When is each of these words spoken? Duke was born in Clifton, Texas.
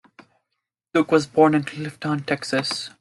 Duke 0.95 1.11
was 1.11 1.27
born 1.27 1.53
in 1.53 1.63
Clifton, 1.63 2.23
Texas. 2.23 2.89